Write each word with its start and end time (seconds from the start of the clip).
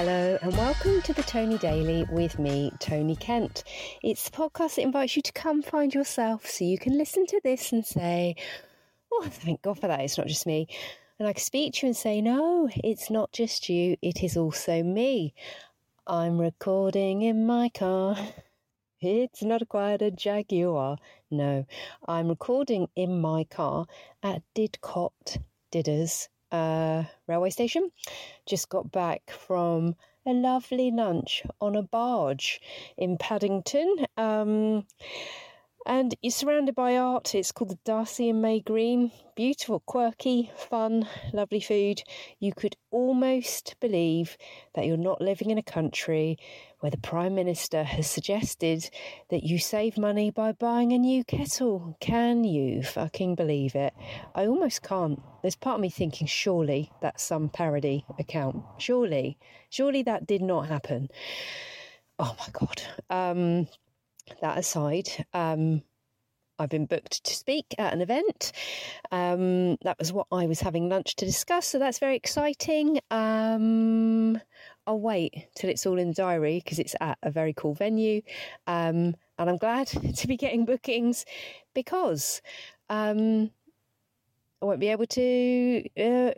Hello, 0.00 0.38
and 0.42 0.52
welcome 0.52 1.02
to 1.02 1.12
the 1.12 1.24
Toni 1.24 1.58
Daily 1.58 2.04
with 2.04 2.38
me, 2.38 2.70
Toni 2.78 3.16
Kent. 3.16 3.64
It's 4.00 4.30
the 4.30 4.36
podcast 4.36 4.76
that 4.76 4.82
invites 4.82 5.16
you 5.16 5.22
to 5.22 5.32
come 5.32 5.60
find 5.60 5.92
yourself 5.92 6.46
so 6.46 6.64
you 6.64 6.78
can 6.78 6.96
listen 6.96 7.26
to 7.26 7.40
this 7.42 7.72
and 7.72 7.84
say, 7.84 8.36
Oh, 9.10 9.26
thank 9.28 9.62
God 9.62 9.80
for 9.80 9.88
that, 9.88 9.98
it's 9.98 10.16
not 10.16 10.28
just 10.28 10.46
me. 10.46 10.68
And 11.18 11.26
I 11.26 11.32
can 11.32 11.42
speak 11.42 11.74
to 11.74 11.86
you 11.86 11.88
and 11.88 11.96
say, 11.96 12.20
No, 12.20 12.68
it's 12.72 13.10
not 13.10 13.32
just 13.32 13.68
you, 13.68 13.96
it 14.00 14.22
is 14.22 14.36
also 14.36 14.84
me. 14.84 15.34
I'm 16.06 16.40
recording 16.40 17.22
in 17.22 17.44
my 17.44 17.68
car. 17.68 18.16
It's 19.00 19.42
not 19.42 19.68
quite 19.68 20.00
a 20.00 20.12
Jaguar. 20.12 20.98
No, 21.28 21.66
I'm 22.06 22.28
recording 22.28 22.86
in 22.94 23.20
my 23.20 23.42
car 23.50 23.86
at 24.22 24.42
Didcot 24.54 25.38
Didders 25.72 26.28
uh, 26.52 27.04
railway 27.26 27.50
station. 27.50 27.90
Just 28.46 28.68
got 28.68 28.90
back 28.90 29.30
from 29.30 29.94
a 30.26 30.32
lovely 30.32 30.90
lunch 30.90 31.42
on 31.60 31.76
a 31.76 31.82
barge 31.82 32.60
in 32.96 33.16
Paddington. 33.16 34.06
Um, 34.16 34.86
and 35.88 36.14
you're 36.20 36.30
surrounded 36.30 36.74
by 36.74 36.98
art. 36.98 37.34
It's 37.34 37.50
called 37.50 37.70
the 37.70 37.78
Darcie 37.90 38.28
and 38.28 38.42
May 38.42 38.60
Green. 38.60 39.10
Beautiful, 39.34 39.80
quirky, 39.80 40.52
fun, 40.54 41.08
lovely 41.32 41.60
food. 41.60 42.02
You 42.38 42.52
could 42.52 42.76
almost 42.90 43.74
believe 43.80 44.36
that 44.74 44.84
you're 44.84 44.98
not 44.98 45.22
living 45.22 45.48
in 45.48 45.56
a 45.56 45.62
country 45.62 46.36
where 46.80 46.90
the 46.90 46.98
Prime 46.98 47.34
Minister 47.34 47.84
has 47.84 48.06
suggested 48.08 48.90
that 49.30 49.44
you 49.44 49.58
save 49.58 49.96
money 49.96 50.30
by 50.30 50.52
buying 50.52 50.92
a 50.92 50.98
new 50.98 51.24
kettle. 51.24 51.96
Can 52.00 52.44
you 52.44 52.82
fucking 52.82 53.34
believe 53.34 53.74
it? 53.74 53.94
I 54.34 54.46
almost 54.46 54.82
can't. 54.82 55.22
There's 55.40 55.56
part 55.56 55.76
of 55.76 55.80
me 55.80 55.88
thinking, 55.88 56.26
surely 56.26 56.92
that's 57.00 57.22
some 57.22 57.48
parody 57.48 58.04
account. 58.18 58.62
Surely, 58.76 59.38
surely 59.70 60.02
that 60.02 60.26
did 60.26 60.42
not 60.42 60.68
happen. 60.68 61.08
Oh 62.18 62.36
my 62.38 62.48
God. 62.52 62.82
Um, 63.08 63.68
that 64.40 64.58
aside, 64.58 65.08
um, 65.34 65.82
I've 66.58 66.68
been 66.68 66.86
booked 66.86 67.24
to 67.24 67.34
speak 67.34 67.66
at 67.78 67.92
an 67.92 68.00
event. 68.00 68.52
Um, 69.12 69.76
that 69.82 69.98
was 69.98 70.12
what 70.12 70.26
I 70.32 70.46
was 70.46 70.60
having 70.60 70.88
lunch 70.88 71.16
to 71.16 71.24
discuss, 71.24 71.68
so 71.68 71.78
that's 71.78 71.98
very 71.98 72.16
exciting. 72.16 73.00
Um, 73.10 74.40
I'll 74.86 75.00
wait 75.00 75.48
till 75.54 75.70
it's 75.70 75.86
all 75.86 75.98
in 75.98 76.08
the 76.08 76.14
diary 76.14 76.60
because 76.62 76.78
it's 76.78 76.96
at 77.00 77.18
a 77.22 77.30
very 77.30 77.52
cool 77.52 77.74
venue. 77.74 78.22
Um, 78.66 79.14
and 79.38 79.48
I'm 79.50 79.56
glad 79.56 79.86
to 80.16 80.26
be 80.26 80.36
getting 80.36 80.64
bookings 80.64 81.24
because 81.74 82.42
um, 82.90 83.50
I 84.60 84.64
won't 84.66 84.80
be 84.80 84.88
able 84.88 85.06
to 85.06 85.84
uh, 86.00 86.30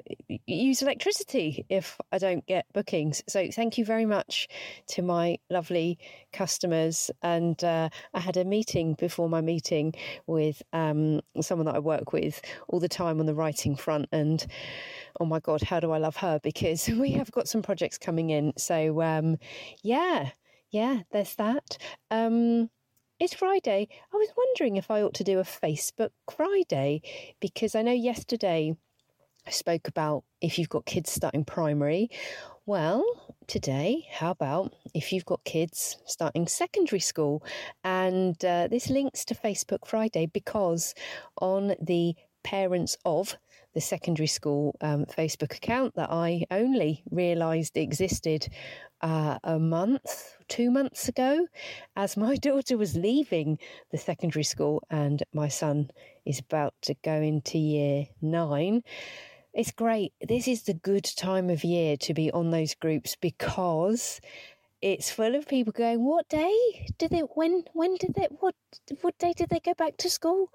use 0.47 0.83
electricity 0.83 1.65
if 1.71 1.99
I 2.13 2.19
don't 2.19 2.45
get 2.47 2.67
bookings. 2.75 3.23
So 3.29 3.49
thank 3.51 3.79
you 3.79 3.85
very 3.85 4.05
much 4.05 4.47
to 4.89 5.03
my 5.03 5.39
lovely 5.49 5.99
customers. 6.33 7.11
And 7.23 7.63
uh, 7.65 7.89
I 8.13 8.21
had 8.21 8.37
a 8.37 8.45
meeting 8.45 8.95
before 8.95 9.31
my 9.31 9.41
meeting 9.41 9.95
with 10.27 10.63
um, 10.75 11.21
someone 11.41 11.65
that 11.67 11.77
I 11.77 11.79
work 11.79 12.13
with 12.13 12.43
all 12.69 12.79
the 12.79 12.89
time 12.89 13.21
on 13.21 13.27
the 13.27 13.35
writing 13.35 13.75
front. 13.75 14.07
And 14.13 14.45
oh 15.19 15.25
my 15.25 15.41
God, 15.41 15.63
how 15.63 15.81
do 15.81 15.91
I 15.91 15.99
love 15.99 16.17
her? 16.17 16.41
Because 16.43 16.89
we 16.99 17.13
have 17.13 17.31
got 17.31 17.49
some 17.49 17.63
projects 17.63 17.97
coming 17.97 18.31
in. 18.31 18.53
So 18.59 19.01
um, 19.01 19.39
yeah, 19.83 20.31
yeah, 20.71 21.01
there's 21.11 21.37
that. 21.37 21.79
Um, 22.11 22.69
it's 23.21 23.35
Friday. 23.35 23.87
I 24.13 24.17
was 24.17 24.31
wondering 24.35 24.77
if 24.77 24.91
I 24.91 25.03
ought 25.03 25.13
to 25.15 25.25
do 25.25 25.39
a 25.39 25.45
Facebook 25.45 26.09
Friday 26.35 27.03
because 27.39 27.75
I 27.75 27.83
know 27.83 27.93
yesterday 27.93 28.75
I 29.47 29.51
spoke 29.51 29.89
about 29.89 30.25
if 30.41 30.59
you've 30.59 30.71
got 30.71 30.87
kids 30.87 31.13
starting 31.13 31.45
primary. 31.45 32.09
Well, 32.65 33.05
today, 33.47 34.07
how 34.11 34.31
about 34.31 34.73
if 34.95 35.13
you've 35.13 35.27
got 35.27 35.45
kids 35.45 35.99
starting 36.07 36.49
secondary 36.49 37.01
school? 37.01 37.45
And 37.85 38.43
uh, 38.43 38.69
this 38.69 38.89
links 38.89 39.27
to 39.27 39.35
Facebook 39.35 39.87
Friday 39.87 40.25
because 40.25 40.95
on 41.43 41.75
the 41.79 42.15
parents 42.43 42.97
of 43.05 43.37
the 43.75 43.81
secondary 43.81 44.27
school 44.27 44.77
um, 44.81 45.05
Facebook 45.07 45.57
account 45.57 45.95
that 45.95 46.11
I 46.11 46.45
only 46.51 47.03
realised 47.11 47.77
existed 47.77 48.49
uh, 49.01 49.39
a 49.45 49.59
month, 49.59 50.37
two 50.49 50.71
months 50.71 51.09
ago, 51.09 51.47
as 51.97 52.17
my 52.17 52.37
daughter 52.49 52.77
was 52.77 52.97
leaving 52.97 53.59
the 53.91 53.99
secondary 53.99 54.45
school 54.45 54.83
and 54.91 55.23
my 55.33 55.49
son 55.49 55.91
is 56.27 56.39
about 56.39 56.75
to 56.83 56.95
go 57.03 57.15
into 57.15 57.59
year 57.59 58.07
nine. 58.21 58.83
It's 59.53 59.73
great. 59.73 60.13
This 60.21 60.47
is 60.47 60.63
the 60.63 60.75
good 60.75 61.05
time 61.05 61.51
of 61.51 61.65
year 61.65 61.97
to 61.99 62.15
be 62.15 62.31
on 62.31 62.51
those 62.51 62.75
groups 62.75 63.17
because 63.21 64.21
it's 64.81 65.11
full 65.11 65.35
of 65.35 65.49
people 65.49 65.73
going, 65.73 66.05
"What 66.05 66.29
day 66.29 66.87
did 66.99 67.11
they? 67.11 67.21
When? 67.21 67.65
When 67.73 67.97
did 67.97 68.15
they? 68.15 68.29
What? 68.39 68.55
What 69.01 69.19
day 69.19 69.33
did 69.37 69.49
they 69.49 69.61
go 69.61 69.75
back 69.75 69.97
to 69.99 70.11
school?" 70.11 70.53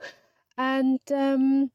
And 0.57 0.99
um, 1.11 1.71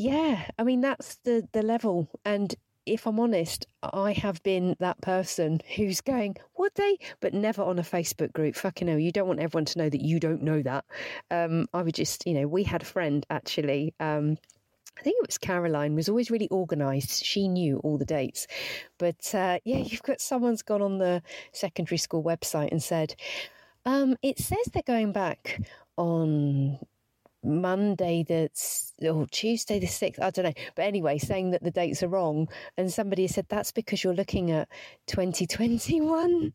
yeah, 0.00 0.46
I 0.58 0.62
mean 0.62 0.80
that's 0.80 1.16
the 1.24 1.46
the 1.52 1.62
level. 1.62 2.08
And 2.24 2.54
if 2.86 3.06
I'm 3.06 3.20
honest, 3.20 3.66
I 3.82 4.12
have 4.14 4.42
been 4.42 4.74
that 4.80 4.98
person 5.02 5.60
who's 5.76 6.00
going, 6.00 6.36
would 6.56 6.72
they? 6.74 6.96
but 7.20 7.34
never 7.34 7.62
on 7.62 7.78
a 7.78 7.82
Facebook 7.82 8.32
group. 8.32 8.56
Fucking 8.56 8.88
hell, 8.88 8.98
you 8.98 9.12
don't 9.12 9.28
want 9.28 9.40
everyone 9.40 9.66
to 9.66 9.78
know 9.78 9.90
that 9.90 10.00
you 10.00 10.18
don't 10.18 10.42
know 10.42 10.62
that. 10.62 10.86
Um, 11.30 11.66
I 11.74 11.82
would 11.82 11.94
just, 11.94 12.26
you 12.26 12.32
know, 12.32 12.48
we 12.48 12.64
had 12.64 12.80
a 12.80 12.86
friend 12.86 13.26
actually. 13.28 13.92
Um, 14.00 14.38
I 14.98 15.02
think 15.02 15.16
it 15.20 15.28
was 15.28 15.36
Caroline 15.36 15.94
was 15.94 16.08
always 16.08 16.30
really 16.30 16.48
organised. 16.50 17.22
She 17.22 17.46
knew 17.46 17.76
all 17.80 17.98
the 17.98 18.06
dates, 18.06 18.46
but 18.96 19.34
uh, 19.34 19.58
yeah, 19.64 19.78
you've 19.78 20.02
got 20.02 20.22
someone's 20.22 20.62
gone 20.62 20.80
on 20.80 20.96
the 20.96 21.22
secondary 21.52 21.98
school 21.98 22.24
website 22.24 22.70
and 22.70 22.82
said 22.82 23.14
um, 23.84 24.16
it 24.22 24.38
says 24.38 24.66
they're 24.72 24.82
going 24.82 25.12
back 25.12 25.60
on 25.98 26.78
Monday 27.42 28.24
that's 28.28 28.92
or 29.02 29.26
Tuesday 29.26 29.78
the 29.78 29.86
6th, 29.86 30.20
I 30.20 30.30
don't 30.30 30.44
know. 30.44 30.52
But 30.74 30.84
anyway, 30.84 31.18
saying 31.18 31.50
that 31.50 31.62
the 31.62 31.70
dates 31.70 32.02
are 32.02 32.08
wrong. 32.08 32.48
And 32.76 32.92
somebody 32.92 33.26
said 33.26 33.46
that's 33.48 33.72
because 33.72 34.04
you're 34.04 34.14
looking 34.14 34.50
at 34.50 34.68
2021 35.06 36.52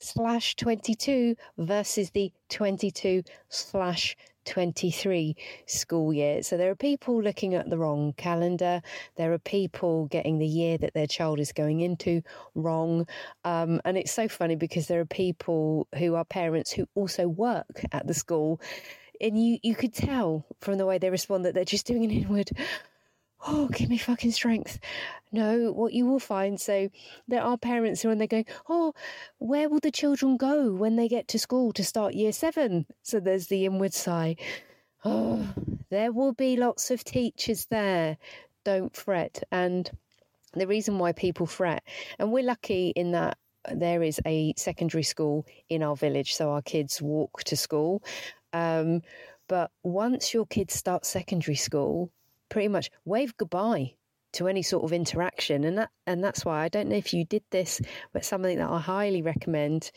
slash 0.00 0.54
22 0.56 1.36
versus 1.58 2.10
the 2.10 2.32
22 2.50 3.22
slash 3.48 4.16
23 4.48 5.36
school 5.66 6.12
year. 6.12 6.42
So 6.42 6.56
there 6.56 6.70
are 6.70 6.76
people 6.76 7.22
looking 7.22 7.54
at 7.54 7.68
the 7.68 7.76
wrong 7.76 8.14
calendar. 8.16 8.80
There 9.16 9.32
are 9.32 9.38
people 9.38 10.06
getting 10.06 10.38
the 10.38 10.46
year 10.46 10.78
that 10.78 10.94
their 10.94 11.06
child 11.06 11.38
is 11.38 11.52
going 11.52 11.80
into 11.80 12.22
wrong. 12.54 13.06
Um, 13.44 13.80
and 13.84 13.98
it's 13.98 14.12
so 14.12 14.26
funny 14.26 14.56
because 14.56 14.86
there 14.86 15.00
are 15.00 15.06
people 15.06 15.86
who 15.98 16.14
are 16.14 16.24
parents 16.24 16.72
who 16.72 16.86
also 16.94 17.28
work 17.28 17.84
at 17.92 18.06
the 18.06 18.14
school 18.14 18.60
and 19.20 19.42
you 19.42 19.58
you 19.62 19.74
could 19.74 19.94
tell 19.94 20.46
from 20.60 20.78
the 20.78 20.86
way 20.86 20.98
they 20.98 21.10
respond 21.10 21.44
that 21.44 21.54
they're 21.54 21.64
just 21.64 21.86
doing 21.86 22.04
an 22.04 22.10
inward 22.10 22.50
oh 23.46 23.68
give 23.68 23.88
me 23.88 23.98
fucking 23.98 24.32
strength. 24.32 24.78
No 25.30 25.72
what 25.72 25.92
you 25.92 26.06
will 26.06 26.18
find 26.18 26.60
so 26.60 26.88
there 27.28 27.42
are 27.42 27.56
parents 27.56 28.02
who 28.02 28.08
when 28.08 28.18
they're 28.18 28.26
going 28.26 28.46
oh 28.68 28.94
where 29.38 29.68
will 29.68 29.80
the 29.80 29.90
children 29.90 30.36
go 30.36 30.72
when 30.72 30.96
they 30.96 31.08
get 31.08 31.28
to 31.28 31.38
school 31.38 31.72
to 31.74 31.84
start 31.84 32.14
year 32.14 32.32
seven? 32.32 32.86
So 33.02 33.20
there's 33.20 33.46
the 33.46 33.66
inward 33.66 33.94
sigh. 33.94 34.36
Oh 35.04 35.46
there 35.90 36.12
will 36.12 36.32
be 36.32 36.56
lots 36.56 36.90
of 36.90 37.04
teachers 37.04 37.66
there. 37.66 38.18
Don't 38.64 38.94
fret. 38.94 39.42
And 39.50 39.90
the 40.54 40.66
reason 40.66 40.98
why 40.98 41.12
people 41.12 41.46
fret 41.46 41.84
and 42.18 42.32
we're 42.32 42.44
lucky 42.44 42.88
in 42.96 43.12
that 43.12 43.36
there 43.70 44.02
is 44.02 44.18
a 44.26 44.54
secondary 44.56 45.02
school 45.02 45.46
in 45.68 45.82
our 45.82 45.94
village 45.94 46.34
so 46.34 46.50
our 46.50 46.62
kids 46.62 47.02
walk 47.02 47.44
to 47.44 47.54
school 47.54 48.02
um, 48.58 49.02
but 49.46 49.70
once 49.82 50.34
your 50.34 50.46
kids 50.46 50.74
start 50.74 51.06
secondary 51.06 51.56
school, 51.56 52.10
pretty 52.48 52.68
much 52.68 52.90
wave 53.04 53.36
goodbye 53.36 53.94
to 54.30 54.46
any 54.46 54.62
sort 54.62 54.84
of 54.84 54.92
interaction. 54.92 55.64
And 55.64 55.78
that 55.78 55.90
and 56.06 56.22
that's 56.22 56.44
why 56.44 56.62
I 56.62 56.68
don't 56.68 56.88
know 56.88 56.96
if 56.96 57.14
you 57.14 57.24
did 57.24 57.42
this 57.50 57.80
but 58.12 58.24
something 58.24 58.58
that 58.58 58.68
I 58.68 58.78
highly 58.78 59.22
recommend 59.22 59.90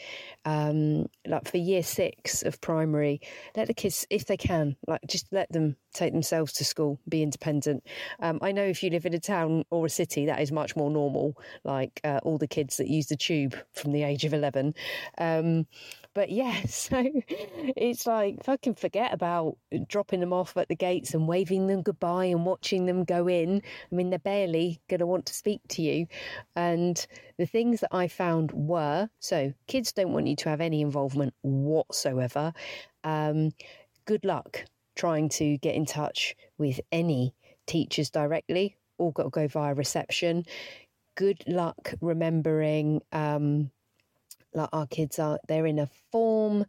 um, 0.46 1.08
like 1.26 1.50
for 1.50 1.58
year 1.58 1.84
6 1.84 2.44
of 2.44 2.60
primary 2.62 3.22
let 3.56 3.68
the 3.68 3.74
kids 3.74 4.06
if 4.10 4.26
they 4.26 4.38
can 4.38 4.76
like 4.88 5.02
just 5.08 5.28
let 5.32 5.52
them 5.52 5.76
take 5.94 6.14
themselves 6.14 6.54
to 6.54 6.66
school 6.66 7.00
be 7.10 7.24
independent. 7.24 7.86
Um, 8.20 8.40
I 8.42 8.52
know 8.52 8.64
if 8.64 8.84
you 8.84 8.90
live 8.90 9.06
in 9.06 9.14
a 9.14 9.20
town 9.20 9.66
or 9.70 9.86
a 9.86 9.90
city 9.90 10.26
that 10.26 10.42
is 10.42 10.52
much 10.52 10.76
more 10.76 10.90
normal 10.90 11.38
like 11.64 12.00
uh, 12.04 12.20
all 12.24 12.38
the 12.38 12.48
kids 12.48 12.78
that 12.78 12.88
use 12.88 13.08
the 13.08 13.18
tube 13.18 13.56
from 13.74 13.92
the 13.92 14.04
age 14.04 14.24
of 14.24 14.34
11 14.34 14.74
um, 15.18 15.66
but 16.14 16.30
yeah, 16.30 16.62
so 16.68 17.04
it's 17.28 18.06
like 18.06 18.44
fucking 18.44 18.76
forget 18.76 19.14
about 19.14 19.58
dropping 19.88 20.20
them 20.20 20.34
off 20.34 20.56
at 20.58 20.68
the 20.68 20.76
gates 20.76 21.14
and 21.14 21.28
waving 21.28 21.68
them 21.68 21.82
goodbye 21.82 22.26
and 22.26 22.46
watching 22.46 22.86
them 22.86 23.04
go 23.04 23.28
in. 23.28 23.62
I 23.92 23.96
mean, 23.96 24.10
they're 24.10 24.20
barely 24.20 24.82
going 24.90 25.00
to 25.00 25.06
want 25.06 25.26
to 25.28 25.34
speak 25.34 25.62
to 25.70 25.82
you. 25.82 26.08
And 26.56 27.06
the 27.38 27.46
things 27.46 27.82
that 27.82 27.94
I 27.94 28.08
found 28.08 28.52
were 28.52 29.10
so 29.20 29.54
kids 29.68 29.92
don't 29.92 30.14
want 30.14 30.28
you 30.28 30.36
to 30.38 30.50
have 30.50 30.62
any 30.62 30.82
involvement 30.82 31.34
whatsoever. 31.42 32.54
Um, 33.04 33.52
good 34.06 34.26
luck 34.26 34.66
trying 34.96 35.30
to 35.30 35.58
get 35.58 35.76
in 35.76 35.86
touch 35.86 36.36
with 36.58 36.80
any 36.92 37.34
teachers 37.66 38.10
directly. 38.10 38.76
All 38.98 39.12
got 39.12 39.24
to 39.24 39.30
go 39.30 39.48
via 39.48 39.74
reception 39.74 40.46
good 41.16 41.44
luck 41.48 41.94
remembering. 42.02 43.02
Um, 43.12 43.70
like 44.54 44.70
our 44.74 44.88
kids 44.88 45.20
are, 45.20 45.40
they're 45.48 45.66
in 45.66 45.80
a 45.80 45.90
form, 46.12 46.66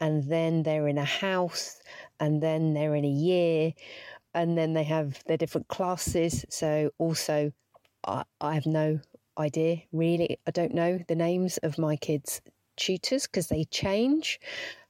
and 0.00 0.24
then 0.30 0.62
they're 0.62 0.88
in 0.88 0.98
a 0.98 1.04
house, 1.04 1.80
and 2.18 2.42
then 2.42 2.74
they're 2.74 2.94
in 2.94 3.04
a 3.04 3.08
year, 3.08 3.72
and 4.34 4.56
then 4.56 4.74
they 4.74 4.84
have 4.84 5.22
their 5.26 5.36
different 5.36 5.68
classes. 5.68 6.44
So 6.48 6.90
also, 6.98 7.52
I, 8.06 8.24
I 8.40 8.54
have 8.54 8.66
no 8.66 9.00
idea 9.38 9.82
really. 9.92 10.38
I 10.46 10.50
don't 10.50 10.74
know 10.74 11.00
the 11.08 11.14
names 11.14 11.58
of 11.58 11.78
my 11.78 11.96
kids' 11.96 12.40
tutors 12.76 13.26
because 13.26 13.48
they 13.48 13.64
change. 13.64 14.40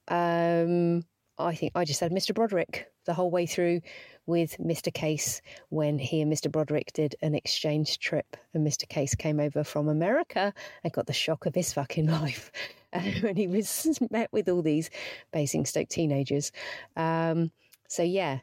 Um, 0.08 1.04
I 1.38 1.54
think 1.54 1.72
I 1.74 1.84
just 1.84 2.00
had 2.00 2.12
Mr. 2.12 2.34
Broderick 2.34 2.88
the 3.10 3.14
whole 3.14 3.30
way 3.32 3.44
through 3.44 3.80
with 4.26 4.56
Mr. 4.58 4.94
Case 4.94 5.42
when 5.70 5.98
he 5.98 6.20
and 6.20 6.32
Mr. 6.32 6.48
Broderick 6.48 6.92
did 6.92 7.16
an 7.22 7.34
exchange 7.34 7.98
trip. 7.98 8.36
And 8.54 8.64
Mr. 8.64 8.88
Case 8.88 9.16
came 9.16 9.40
over 9.40 9.64
from 9.64 9.88
America 9.88 10.54
and 10.84 10.92
got 10.92 11.08
the 11.08 11.12
shock 11.12 11.44
of 11.44 11.56
his 11.56 11.72
fucking 11.78 12.06
life 12.06 12.52
when 13.22 13.34
he 13.36 13.48
was 13.48 13.98
met 14.12 14.28
with 14.30 14.48
all 14.48 14.62
these 14.62 14.90
Basingstoke 15.32 15.88
teenagers. 15.88 16.52
Um, 16.96 17.50
so, 17.88 18.04
yeah, 18.04 18.38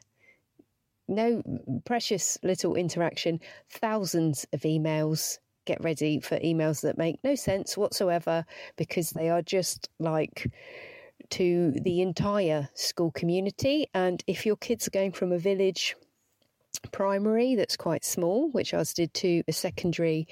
no 1.08 1.42
precious 1.86 2.36
little 2.42 2.74
interaction, 2.74 3.40
thousands 3.70 4.44
of 4.52 4.60
emails. 4.60 5.38
Get 5.64 5.82
ready 5.82 6.20
for 6.20 6.38
emails 6.40 6.82
that 6.82 6.98
make 6.98 7.24
no 7.24 7.34
sense 7.36 7.74
whatsoever 7.74 8.44
because 8.76 9.10
they 9.12 9.30
are 9.30 9.40
just 9.40 9.88
like 9.98 10.46
to 11.30 11.72
the 11.82 12.00
entire 12.00 12.68
school 12.74 13.10
community. 13.12 13.88
And 13.94 14.22
if 14.26 14.46
your 14.46 14.56
kids 14.56 14.86
are 14.86 14.92
going 14.92 15.12
from 15.12 15.32
a 15.32 15.38
village 15.38 15.96
primary 16.92 17.54
that's 17.54 17.76
quite 17.76 18.04
small, 18.04 18.50
which 18.50 18.74
ours 18.74 18.92
did 18.92 19.12
to 19.14 19.42
a 19.48 19.52
secondary 19.52 20.28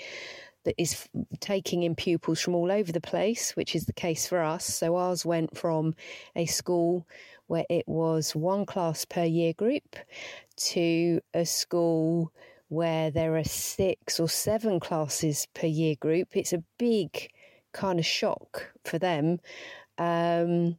that 0.65 0.75
is 0.79 1.09
taking 1.41 1.85
in 1.85 1.95
pupils 1.95 2.41
from 2.41 2.55
all 2.55 2.73
over 2.73 2.91
the 2.93 3.01
place, 3.01 3.55
which 3.55 3.75
is 3.75 3.87
the 3.87 3.93
case 3.93 4.27
for 4.27 4.43
us. 4.43 4.65
So 4.65 4.97
ours 4.97 5.25
went 5.25 5.57
from 5.57 5.95
a 6.35 6.47
school 6.47 7.07
where 7.47 7.65
it 7.71 7.87
was 7.87 8.35
one 8.35 8.67
class 8.67 9.05
per 9.05 9.25
year 9.25 9.53
group 9.53 9.97
to 10.57 11.21
a 11.33 11.47
school 11.47 12.33
where 12.69 13.13
there 13.13 13.37
are 13.37 13.45
six 13.45 14.19
or 14.19 14.29
seven 14.29 14.81
classes 14.81 15.47
per 15.55 15.69
year 15.69 15.95
group. 15.95 16.37
It's 16.37 16.53
a 16.53 16.65
big 16.79 17.31
kind 17.73 18.01
of 18.01 18.07
shock 18.07 18.73
for 18.85 18.99
them. 18.99 19.39
Um, 19.99 20.79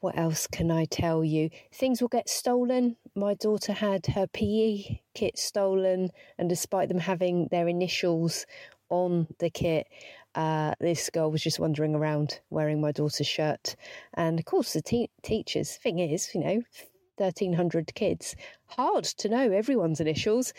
what 0.00 0.16
else 0.16 0.46
can 0.46 0.70
I 0.70 0.84
tell 0.84 1.24
you? 1.24 1.50
Things 1.72 2.00
will 2.00 2.08
get 2.08 2.28
stolen. 2.28 2.96
My 3.14 3.34
daughter 3.34 3.72
had 3.72 4.06
her 4.06 4.26
PE 4.26 5.00
kit 5.14 5.38
stolen, 5.38 6.10
and 6.38 6.48
despite 6.48 6.88
them 6.88 7.00
having 7.00 7.48
their 7.50 7.68
initials 7.68 8.46
on 8.90 9.26
the 9.38 9.50
kit, 9.50 9.88
uh, 10.34 10.74
this 10.80 11.10
girl 11.10 11.30
was 11.30 11.42
just 11.42 11.58
wandering 11.58 11.94
around 11.94 12.40
wearing 12.50 12.80
my 12.80 12.92
daughter's 12.92 13.26
shirt. 13.26 13.74
And 14.14 14.38
of 14.38 14.44
course, 14.44 14.72
the 14.72 14.82
te- 14.82 15.10
teachers, 15.22 15.76
thing 15.76 15.98
is, 15.98 16.32
you 16.34 16.40
know, 16.40 16.62
1,300 17.16 17.94
kids, 17.94 18.36
hard 18.66 19.04
to 19.04 19.28
know 19.28 19.50
everyone's 19.50 20.00
initials. 20.00 20.52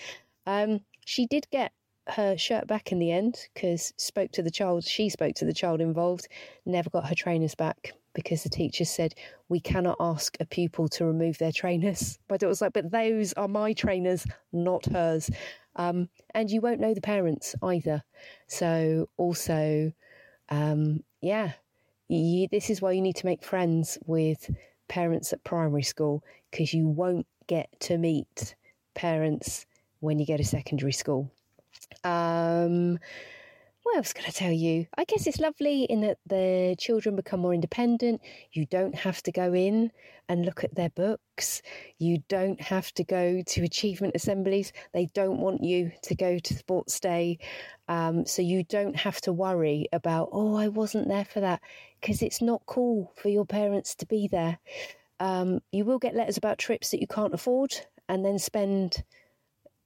Um, 0.45 0.81
she 1.05 1.25
did 1.25 1.47
get 1.49 1.71
her 2.07 2.35
shirt 2.37 2.67
back 2.67 2.91
in 2.91 2.99
the 2.99 3.11
end 3.11 3.47
because 3.53 3.93
spoke 3.97 4.31
to 4.31 4.41
the 4.41 4.49
child 4.49 4.83
she 4.83 5.09
spoke 5.09 5.35
to 5.35 5.45
the 5.45 5.53
child 5.53 5.79
involved 5.79 6.27
never 6.65 6.89
got 6.89 7.07
her 7.07 7.13
trainers 7.13 7.53
back 7.53 7.93
because 8.19 8.43
the 8.43 8.49
teacher 8.49 8.85
said 8.85 9.15
we 9.47 9.59
cannot 9.59 9.97
ask 9.99 10.37
a 10.39 10.45
pupil 10.45 10.87
to 10.89 11.05
remove 11.05 11.37
their 11.37 11.51
trainers. 11.51 12.19
My 12.29 12.37
daughter 12.37 12.49
was 12.49 12.61
like 12.61 12.73
but 12.73 12.91
those 12.91 13.33
are 13.33 13.47
my 13.47 13.73
trainers 13.73 14.25
not 14.51 14.85
hers. 14.85 15.29
Um, 15.75 16.09
and 16.33 16.49
you 16.49 16.61
won't 16.61 16.81
know 16.81 16.93
the 16.93 17.01
parents 17.01 17.55
either. 17.63 18.03
So 18.47 19.09
also 19.17 19.91
um, 20.49 21.03
yeah 21.21 21.53
you, 22.09 22.47
this 22.51 22.69
is 22.69 22.81
why 22.81 22.91
you 22.91 23.01
need 23.01 23.15
to 23.17 23.25
make 23.25 23.43
friends 23.43 23.97
with 24.05 24.49
parents 24.87 25.31
at 25.31 25.43
primary 25.43 25.83
school 25.83 26.23
because 26.51 26.73
you 26.73 26.87
won't 26.87 27.27
get 27.47 27.69
to 27.81 27.97
meet 27.97 28.55
parents 28.95 29.65
when 29.99 30.19
you 30.19 30.25
go 30.25 30.35
to 30.35 30.43
secondary 30.43 30.91
school. 30.91 31.31
Um, 32.03 32.99
what 33.89 33.97
else 33.97 34.13
can 34.13 34.25
I 34.27 34.29
tell 34.29 34.51
you? 34.51 34.85
I 34.97 35.03
guess 35.03 35.25
it's 35.25 35.39
lovely 35.39 35.83
in 35.83 36.01
that 36.01 36.19
the 36.27 36.75
children 36.77 37.15
become 37.15 37.39
more 37.39 37.55
independent. 37.55 38.21
You 38.51 38.67
don't 38.67 38.93
have 38.93 39.23
to 39.23 39.31
go 39.31 39.53
in 39.53 39.91
and 40.27 40.45
look 40.45 40.63
at 40.63 40.75
their 40.75 40.91
books. 40.91 41.63
You 41.97 42.19
don't 42.29 42.61
have 42.61 42.93
to 42.93 43.03
go 43.03 43.41
to 43.41 43.63
achievement 43.63 44.13
assemblies. 44.15 44.73
They 44.93 45.07
don't 45.15 45.39
want 45.39 45.63
you 45.63 45.91
to 46.03 46.13
go 46.13 46.37
to 46.37 46.53
sports 46.53 46.99
day. 46.99 47.39
Um, 47.87 48.27
so 48.27 48.43
you 48.43 48.63
don't 48.63 48.95
have 48.95 49.21
to 49.21 49.33
worry 49.33 49.87
about, 49.91 50.29
oh, 50.31 50.55
I 50.55 50.67
wasn't 50.67 51.07
there 51.07 51.25
for 51.25 51.39
that, 51.39 51.59
because 51.99 52.21
it's 52.21 52.43
not 52.43 52.61
cool 52.67 53.11
for 53.15 53.29
your 53.29 53.45
parents 53.45 53.95
to 53.95 54.05
be 54.05 54.27
there. 54.27 54.59
Um, 55.19 55.61
you 55.71 55.83
will 55.83 55.99
get 55.99 56.15
letters 56.15 56.37
about 56.37 56.59
trips 56.59 56.91
that 56.91 57.01
you 57.01 57.07
can't 57.07 57.33
afford 57.33 57.73
and 58.07 58.23
then 58.23 58.37
spend 58.37 59.03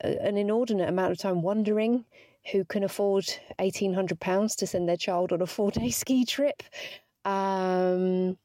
an 0.02 0.36
inordinate 0.36 0.90
amount 0.90 1.14
of 1.14 1.18
time 1.18 1.42
wondering 1.42 2.04
who 2.52 2.66
can 2.66 2.84
afford 2.84 3.26
£1,800 3.60 4.56
to 4.58 4.68
send 4.68 4.88
their 4.88 4.98
child 4.98 5.32
on 5.32 5.42
a 5.42 5.48
four 5.48 5.72
day 5.72 5.90
ski 5.92 6.26
trip. 6.26 6.64
Um, 7.26 8.38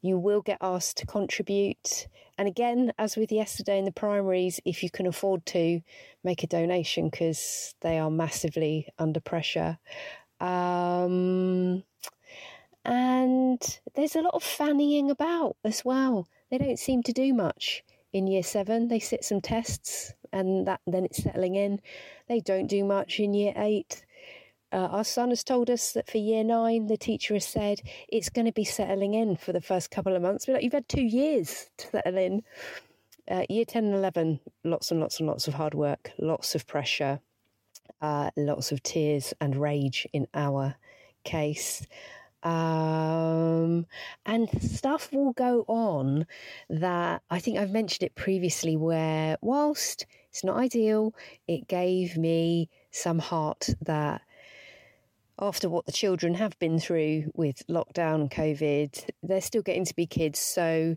you 0.00 0.18
will 0.18 0.42
get 0.42 0.58
asked 0.60 0.98
to 0.98 1.06
contribute. 1.06 2.08
And 2.38 2.48
again, 2.48 2.92
as 2.98 3.16
with 3.16 3.30
yesterday 3.30 3.78
in 3.78 3.84
the 3.84 3.92
primaries, 3.92 4.60
if 4.64 4.82
you 4.82 4.90
can 4.90 5.06
afford 5.06 5.46
to, 5.46 5.80
make 6.24 6.42
a 6.42 6.46
donation 6.48 7.08
because 7.08 7.74
they 7.80 7.98
are 7.98 8.10
massively 8.10 8.88
under 8.98 9.20
pressure. 9.20 9.78
Um, 10.40 11.84
and 12.84 13.78
there's 13.94 14.16
a 14.16 14.22
lot 14.22 14.34
of 14.34 14.42
fannying 14.42 15.10
about 15.10 15.56
as 15.64 15.84
well. 15.84 16.28
They 16.50 16.58
don't 16.58 16.78
seem 16.78 17.02
to 17.04 17.12
do 17.12 17.32
much 17.32 17.84
in 18.12 18.26
year 18.26 18.42
seven. 18.42 18.88
They 18.88 18.98
sit 18.98 19.24
some 19.24 19.40
tests 19.40 20.14
and 20.32 20.66
that 20.66 20.80
then 20.86 21.04
it's 21.04 21.22
settling 21.22 21.54
in. 21.54 21.80
They 22.28 22.40
don't 22.40 22.66
do 22.66 22.84
much 22.84 23.20
in 23.20 23.34
year 23.34 23.52
eight. 23.56 24.04
Uh, 24.72 24.88
our 24.90 25.04
son 25.04 25.28
has 25.28 25.44
told 25.44 25.68
us 25.68 25.92
that 25.92 26.10
for 26.10 26.16
year 26.16 26.42
nine, 26.42 26.86
the 26.86 26.96
teacher 26.96 27.34
has 27.34 27.44
said 27.44 27.80
it's 28.08 28.30
going 28.30 28.46
to 28.46 28.52
be 28.52 28.64
settling 28.64 29.12
in 29.12 29.36
for 29.36 29.52
the 29.52 29.60
first 29.60 29.90
couple 29.90 30.16
of 30.16 30.22
months. 30.22 30.46
But 30.46 30.54
like, 30.54 30.64
you've 30.64 30.72
had 30.72 30.88
two 30.88 31.02
years 31.02 31.70
to 31.78 31.88
settle 31.88 32.16
in. 32.16 32.42
Uh, 33.30 33.44
year 33.48 33.64
10 33.64 33.84
and 33.84 33.94
11, 33.94 34.40
lots 34.64 34.90
and 34.90 34.98
lots 34.98 35.20
and 35.20 35.28
lots 35.28 35.46
of 35.46 35.54
hard 35.54 35.74
work, 35.74 36.10
lots 36.18 36.56
of 36.56 36.66
pressure, 36.66 37.20
uh, 38.00 38.30
lots 38.36 38.72
of 38.72 38.82
tears 38.82 39.32
and 39.40 39.54
rage 39.54 40.08
in 40.12 40.26
our 40.34 40.74
case. 41.22 41.86
Um, 42.42 43.86
and 44.26 44.48
stuff 44.60 45.12
will 45.12 45.32
go 45.32 45.64
on 45.68 46.26
that 46.68 47.22
I 47.30 47.38
think 47.38 47.58
I've 47.58 47.70
mentioned 47.70 48.04
it 48.04 48.14
previously, 48.14 48.76
where 48.76 49.36
whilst 49.40 50.06
it's 50.30 50.42
not 50.42 50.56
ideal, 50.56 51.14
it 51.46 51.68
gave 51.68 52.16
me 52.16 52.68
some 52.90 53.20
heart 53.20 53.68
that 53.82 54.22
after 55.38 55.68
what 55.68 55.86
the 55.86 55.92
children 55.92 56.34
have 56.34 56.58
been 56.58 56.78
through 56.78 57.30
with 57.34 57.66
lockdown 57.68 58.16
and 58.16 58.30
COVID, 58.30 59.10
they're 59.22 59.40
still 59.40 59.62
getting 59.62 59.84
to 59.84 59.94
be 59.94 60.06
kids. 60.06 60.38
So 60.38 60.96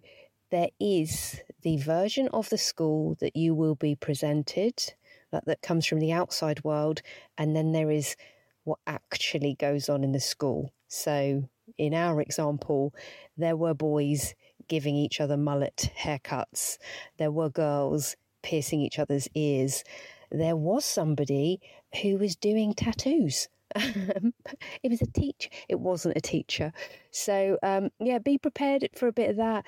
there 0.52 0.70
is 0.80 1.42
the 1.62 1.78
version 1.78 2.28
of 2.30 2.50
the 2.50 2.58
school 2.58 3.18
that 3.20 3.36
you 3.36 3.54
will 3.54 3.75
be 3.75 3.96
presented 3.96 4.94
that, 5.32 5.46
that 5.46 5.62
comes 5.62 5.86
from 5.86 6.00
the 6.00 6.12
outside 6.12 6.64
world, 6.64 7.02
and 7.38 7.56
then 7.56 7.72
there 7.72 7.92
is 7.92 8.16
what 8.64 8.80
actually 8.88 9.56
goes 9.56 9.90
on 9.90 10.04
in 10.04 10.12
the 10.12 10.20
school. 10.20 10.72
So, 10.96 11.50
in 11.78 11.94
our 11.94 12.22
example, 12.22 12.96
there 13.36 13.58
were 13.58 13.74
boys 13.74 14.34
giving 14.70 14.96
each 14.96 15.20
other 15.20 15.36
mullet 15.36 15.92
haircuts, 16.00 16.78
there 17.18 17.32
were 17.32 17.50
girls 17.50 18.16
piercing 18.42 18.80
each 18.80 18.98
other's 18.98 19.28
ears. 19.36 19.84
There 20.32 20.56
was 20.56 20.86
somebody 20.86 21.60
who 22.02 22.18
was 22.18 22.36
doing 22.36 22.74
tattoos. 22.74 23.50
it 23.75 24.90
was 24.90 25.02
a 25.02 25.12
teacher. 25.12 25.50
It 25.68 25.80
wasn't 25.80 26.18
a 26.18 26.22
teacher. 26.22 26.72
So, 27.12 27.58
um, 27.62 27.90
yeah, 28.00 28.20
be 28.20 28.38
prepared 28.38 28.90
for 28.96 29.08
a 29.08 29.14
bit 29.14 29.32
of 29.32 29.38
that. 29.38 29.66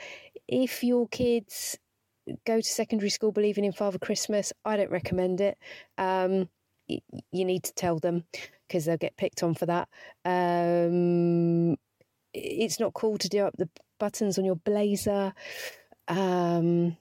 If 0.48 0.84
your 0.84 1.08
kids 1.10 1.78
go 2.46 2.58
to 2.58 2.64
secondary 2.64 3.10
school 3.10 3.32
believing 3.32 3.66
in 3.66 3.74
Father 3.74 4.00
Christmas, 4.00 4.54
I 4.64 4.78
don't 4.78 4.92
recommend 4.92 5.42
it. 5.42 5.58
Um, 5.98 6.50
you 6.88 7.46
need 7.46 7.64
to 7.64 7.74
tell 7.74 8.00
them 8.00 8.24
because 8.68 8.86
they'll 8.86 8.98
get 8.98 9.18
picked 9.18 9.44
on 9.44 9.54
for 9.54 9.66
that. 9.66 9.90
Um, 10.26 11.76
it's 12.34 12.80
not 12.80 12.94
cool 12.94 13.18
to 13.18 13.30
do 13.30 13.46
up 13.46 13.56
the 13.58 13.70
buttons 14.00 14.38
on 14.38 14.46
your 14.46 14.56
blazer. 14.56 15.34
Um, 16.08 16.98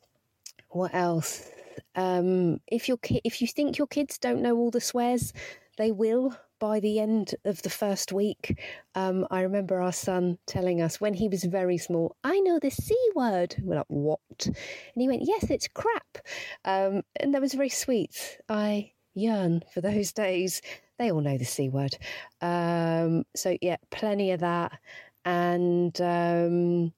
what 0.70 0.94
else? 0.94 1.48
Um, 1.94 2.60
if 2.66 2.88
your 2.88 2.98
ki- 2.98 3.22
if 3.24 3.40
you 3.40 3.48
think 3.48 3.78
your 3.78 3.86
kids 3.86 4.18
don't 4.18 4.42
know 4.42 4.56
all 4.56 4.70
the 4.70 4.80
swears, 4.80 5.32
they 5.76 5.92
will 5.92 6.36
by 6.58 6.80
the 6.80 7.00
end 7.00 7.34
of 7.44 7.62
the 7.62 7.70
first 7.70 8.12
week. 8.12 8.58
Um, 8.94 9.26
I 9.30 9.42
remember 9.42 9.80
our 9.80 9.92
son 9.92 10.38
telling 10.46 10.80
us 10.80 11.00
when 11.00 11.14
he 11.14 11.28
was 11.28 11.44
very 11.44 11.78
small, 11.78 12.16
I 12.24 12.40
know 12.40 12.58
the 12.58 12.70
C 12.70 12.96
word. 13.14 13.56
We're 13.62 13.76
like, 13.76 13.84
what? 13.88 14.20
And 14.46 14.56
he 14.96 15.08
went, 15.08 15.22
yes, 15.24 15.50
it's 15.50 15.68
crap. 15.68 16.18
Um, 16.64 17.02
and 17.20 17.34
that 17.34 17.42
was 17.42 17.54
very 17.54 17.68
sweet. 17.68 18.38
I 18.48 18.92
yearn 19.14 19.62
for 19.72 19.80
those 19.80 20.12
days. 20.12 20.62
They 20.98 21.12
all 21.12 21.20
know 21.20 21.36
the 21.38 21.44
C 21.44 21.68
word. 21.68 21.96
Um, 22.40 23.24
so, 23.34 23.56
yeah, 23.60 23.76
plenty 23.90 24.30
of 24.32 24.40
that. 24.40 24.78
And 25.24 26.00
um, 26.00 26.92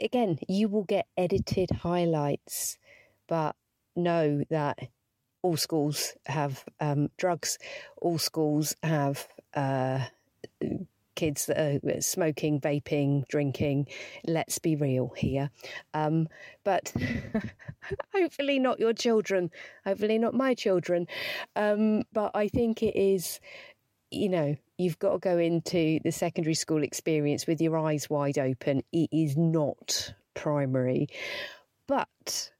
again, 0.00 0.38
you 0.48 0.68
will 0.68 0.84
get 0.84 1.06
edited 1.16 1.70
highlights, 1.70 2.78
but 3.28 3.56
know 3.94 4.42
that 4.50 4.78
all 5.42 5.56
schools 5.56 6.14
have 6.26 6.64
um, 6.80 7.08
drugs, 7.16 7.58
all 8.00 8.18
schools 8.18 8.74
have 8.82 9.26
uh, 9.54 10.04
kids 11.16 11.46
that 11.46 11.58
are 11.58 12.00
smoking, 12.00 12.60
vaping, 12.60 13.26
drinking. 13.28 13.88
Let's 14.26 14.58
be 14.58 14.76
real 14.76 15.12
here. 15.16 15.50
Um, 15.94 16.28
but 16.62 16.92
hopefully 18.14 18.58
not 18.58 18.78
your 18.78 18.92
children, 18.92 19.50
hopefully 19.84 20.18
not 20.18 20.34
my 20.34 20.54
children. 20.54 21.08
Um, 21.56 22.02
but 22.12 22.30
I 22.34 22.48
think 22.48 22.82
it 22.82 22.96
is, 22.96 23.40
you 24.10 24.28
know, 24.28 24.56
you've 24.78 24.98
got 24.98 25.12
to 25.12 25.18
go 25.18 25.38
into 25.38 25.98
the 26.04 26.12
secondary 26.12 26.54
school 26.54 26.82
experience 26.82 27.46
with 27.46 27.60
your 27.60 27.78
eyes 27.78 28.08
wide 28.08 28.38
open. 28.38 28.82
It 28.92 29.08
is 29.12 29.36
not 29.36 30.14
primary. 30.34 31.08
But 31.88 32.52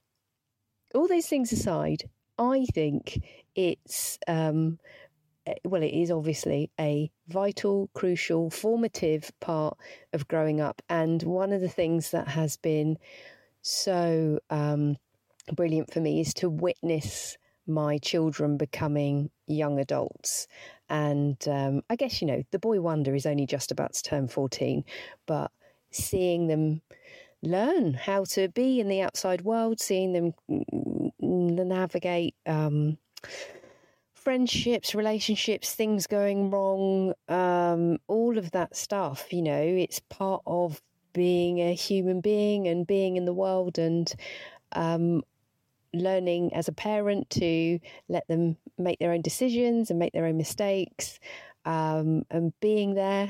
all 0.94 1.06
those 1.06 1.26
things 1.26 1.52
aside, 1.52 2.08
I 2.38 2.66
think 2.72 3.22
it's 3.54 4.18
um, 4.26 4.78
well, 5.64 5.82
it 5.82 5.92
is 5.94 6.10
obviously 6.10 6.70
a 6.78 7.10
vital, 7.28 7.90
crucial, 7.94 8.50
formative 8.50 9.30
part 9.40 9.76
of 10.12 10.28
growing 10.28 10.60
up, 10.60 10.82
and 10.88 11.22
one 11.22 11.52
of 11.52 11.60
the 11.60 11.68
things 11.68 12.10
that 12.10 12.28
has 12.28 12.56
been 12.56 12.98
so 13.62 14.38
um, 14.50 14.96
brilliant 15.52 15.92
for 15.92 16.00
me 16.00 16.20
is 16.20 16.34
to 16.34 16.48
witness 16.48 17.36
my 17.66 17.98
children 17.98 18.56
becoming 18.56 19.30
young 19.46 19.78
adults. 19.78 20.46
And 20.88 21.36
um, 21.48 21.82
I 21.90 21.96
guess, 21.96 22.20
you 22.20 22.28
know, 22.28 22.42
the 22.52 22.58
boy 22.58 22.80
wonder 22.80 23.14
is 23.14 23.26
only 23.26 23.46
just 23.46 23.72
about 23.72 23.94
to 23.94 24.02
turn 24.02 24.28
14, 24.28 24.84
but 25.26 25.50
seeing 25.90 26.46
them 26.46 26.82
learn 27.42 27.94
how 27.94 28.24
to 28.24 28.48
be 28.48 28.80
in 28.80 28.88
the 28.88 29.02
outside 29.02 29.42
world, 29.42 29.80
seeing 29.80 30.12
them 30.12 30.32
navigate 31.20 32.34
um, 32.46 32.98
friendships, 34.26 34.92
relationships, 34.92 35.73
things 35.76 36.09
going 36.09 36.50
wrong, 36.50 37.14
um, 37.28 37.97
all 38.09 38.37
of 38.37 38.50
that 38.50 38.75
stuff. 38.75 39.33
You 39.33 39.40
know, 39.40 39.62
it's 39.62 40.00
part 40.00 40.42
of 40.49 40.83
being 41.12 41.61
a 41.61 41.73
human 41.73 42.21
being 42.21 42.66
and 42.66 42.88
being 42.88 43.16
in 43.16 43.25
the 43.25 43.33
world 43.33 43.78
and 43.78 44.12
um, 44.73 45.23
learning 45.95 46.52
as 46.54 46.66
a 46.66 46.73
parent 46.73 47.30
to 47.30 47.78
let 48.09 48.26
them 48.26 48.56
make 48.76 48.99
their 48.99 49.12
own 49.12 49.23
decisions 49.23 49.90
and 49.90 49.99
make 50.00 50.12
their 50.12 50.26
own 50.26 50.37
mistakes 50.37 51.21
um, 51.64 52.25
and 52.28 52.52
being 52.59 52.95
there 52.95 53.28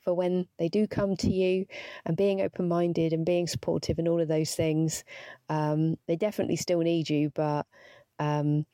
for 0.00 0.14
when 0.14 0.48
they 0.58 0.70
do 0.70 0.86
come 0.86 1.14
to 1.18 1.30
you 1.30 1.66
and 2.06 2.16
being 2.16 2.40
open 2.40 2.68
minded 2.68 3.12
and 3.12 3.26
being 3.26 3.46
supportive 3.46 3.98
and 3.98 4.08
all 4.08 4.22
of 4.22 4.28
those 4.28 4.54
things. 4.54 5.04
Um, 5.50 5.98
they 6.06 6.16
definitely 6.16 6.56
still 6.56 6.80
need 6.80 7.10
you, 7.10 7.32
but 7.34 7.66
um, 8.18 8.64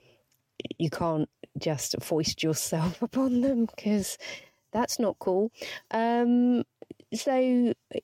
you 0.78 0.90
can't 0.90 1.28
just 1.58 1.96
foist 2.00 2.42
yourself 2.42 3.00
upon 3.02 3.40
them 3.40 3.66
because 3.66 4.18
that's 4.72 4.98
not 4.98 5.18
cool. 5.18 5.52
Um, 5.90 6.64
so, 7.14 7.36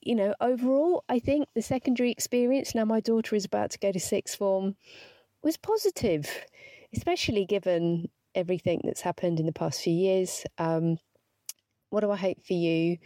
you 0.01 0.15
know, 0.15 0.33
overall, 0.39 1.03
I 1.09 1.19
think 1.19 1.47
the 1.53 1.61
secondary 1.61 2.11
experience, 2.11 2.73
now 2.73 2.85
my 2.85 3.01
daughter 3.01 3.35
is 3.35 3.45
about 3.45 3.71
to 3.71 3.79
go 3.79 3.91
to 3.91 3.99
sixth 3.99 4.37
form, 4.37 4.75
was 5.43 5.57
positive, 5.57 6.29
especially 6.95 7.45
given 7.45 8.09
everything 8.35 8.81
that's 8.83 9.01
happened 9.01 9.39
in 9.39 9.45
the 9.45 9.51
past 9.51 9.81
few 9.81 9.93
years. 9.93 10.45
Um, 10.57 10.97
what 11.89 12.01
do 12.01 12.11
I 12.11 12.15
hope 12.15 12.43
for 12.45 12.53
you? 12.53 12.97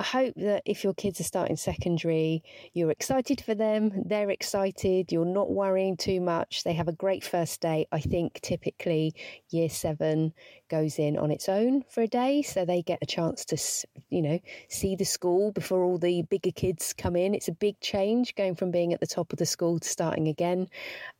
I 0.00 0.04
hope 0.04 0.34
that 0.36 0.62
if 0.64 0.84
your 0.84 0.94
kids 0.94 1.18
are 1.18 1.24
starting 1.24 1.56
secondary, 1.56 2.44
you're 2.72 2.92
excited 2.92 3.40
for 3.40 3.56
them, 3.56 3.90
they're 4.06 4.30
excited, 4.30 5.10
you're 5.10 5.24
not 5.24 5.50
worrying 5.50 5.96
too 5.96 6.20
much, 6.20 6.62
they 6.62 6.74
have 6.74 6.86
a 6.86 6.92
great 6.92 7.24
first 7.24 7.60
day. 7.60 7.84
I 7.90 7.98
think 7.98 8.40
typically 8.40 9.12
year 9.50 9.68
seven 9.68 10.34
goes 10.70 11.00
in 11.00 11.18
on 11.18 11.32
its 11.32 11.48
own 11.48 11.82
for 11.90 12.02
a 12.02 12.06
day, 12.06 12.42
so 12.42 12.64
they 12.64 12.80
get 12.80 13.00
a 13.02 13.06
chance 13.06 13.44
to, 13.46 13.88
you 14.08 14.22
know, 14.22 14.38
see 14.68 14.94
the 14.94 15.04
school 15.04 15.50
before 15.50 15.82
all 15.82 15.98
the 15.98 16.22
bigger 16.22 16.52
kids 16.52 16.92
come 16.96 17.16
in. 17.16 17.34
It's 17.34 17.48
a 17.48 17.52
big 17.52 17.80
change 17.80 18.36
going 18.36 18.54
from 18.54 18.70
being 18.70 18.92
at 18.92 19.00
the 19.00 19.06
top 19.06 19.32
of 19.32 19.40
the 19.40 19.46
school 19.46 19.80
to 19.80 19.88
starting 19.88 20.28
again. 20.28 20.68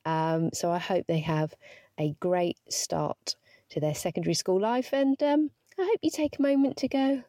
Um, 0.05 0.51
so 0.53 0.71
I 0.71 0.79
hope 0.79 1.09
they 1.09 1.21
have 1.21 1.53
a 1.99 2.15
great 2.21 2.59
start 2.69 3.35
to 3.71 3.81
their 3.81 3.95
secondary 3.97 4.35
school 4.35 4.61
life 4.61 4.93
and 4.93 5.21
um, 5.21 5.51
I 5.77 5.83
hope 5.83 5.99
you 6.01 6.11
take 6.11 6.39
a 6.39 6.43
moment 6.43 6.77
to 6.79 6.89
go, 6.89 7.25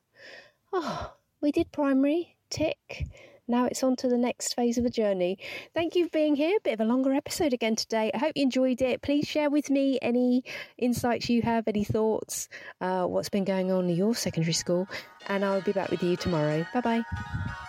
oh, 0.72 1.14
we 1.42 1.52
did 1.52 1.72
primary, 1.72 2.36
tick. 2.50 3.08
Now 3.48 3.66
it's 3.66 3.84
on 3.84 3.96
to 3.98 4.08
the 4.08 4.18
next 4.18 4.54
phase 4.54 4.78
of 4.78 4.84
the 4.84 4.92
journey. 4.92 5.40
Thank 5.74 5.96
you 5.96 6.06
for 6.06 6.12
being 6.12 6.36
here. 6.36 6.60
Bit 6.64 6.74
of 6.74 6.82
a 6.82 6.86
longer 6.86 7.14
episode 7.14 7.52
again 7.52 7.76
today. 7.76 8.12
I 8.14 8.18
hope 8.20 8.34
you 8.36 8.44
enjoyed 8.44 8.82
it. 8.82 9.02
Please 9.02 9.28
share 9.28 9.50
with 9.50 9.72
me 9.72 9.98
any 10.04 10.44
insights 10.78 11.30
you 11.30 11.42
have, 11.42 11.68
any 11.68 11.84
thoughts, 11.84 12.48
uh, 12.80 13.06
what's 13.06 13.30
been 13.30 13.46
going 13.46 13.72
on 13.72 13.90
in 13.90 13.96
your 13.96 14.14
secondary 14.14 14.54
school, 14.54 14.88
and 15.28 15.44
I'll 15.44 15.62
be 15.62 15.72
back 15.72 15.90
with 15.90 16.04
you 16.04 16.16
tomorrow. 16.16 16.66
Bye 16.74 16.82
bye. 16.82 17.66